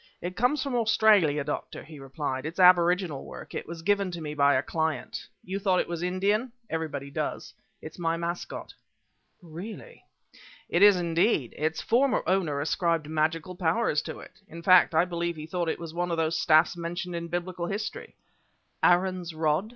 "It 0.19 0.35
comes 0.35 0.63
from 0.63 0.73
Australia, 0.73 1.43
Doctor," 1.43 1.83
he 1.83 1.99
replied; 1.99 2.47
"it's 2.47 2.59
aboriginal 2.59 3.23
work, 3.23 3.53
and 3.53 3.63
was 3.67 3.83
given 3.83 4.09
to 4.09 4.19
me 4.19 4.33
by 4.33 4.55
a 4.55 4.63
client. 4.63 5.27
You 5.43 5.59
thought 5.59 5.79
it 5.79 5.87
was 5.87 6.01
Indian? 6.01 6.51
Everybody 6.71 7.11
does. 7.11 7.53
It's 7.83 7.99
my 7.99 8.17
mascot." 8.17 8.73
"Really?" 9.43 10.03
"It 10.69 10.81
is 10.81 10.95
indeed. 10.97 11.53
Its 11.55 11.81
former 11.81 12.23
owner 12.25 12.59
ascribed 12.59 13.05
magical 13.07 13.55
powers 13.55 14.01
to 14.01 14.17
it! 14.21 14.39
In 14.47 14.63
fact, 14.63 14.95
I 14.95 15.05
believe 15.05 15.35
he 15.35 15.45
thought 15.45 15.65
that 15.65 15.73
it 15.73 15.79
was 15.79 15.93
one 15.93 16.09
of 16.09 16.17
those 16.17 16.35
staffs 16.41 16.75
mentioned 16.75 17.15
in 17.15 17.27
biblical 17.27 17.67
history" 17.67 18.15
"Aaron's 18.91 19.35
rod?" 19.35 19.69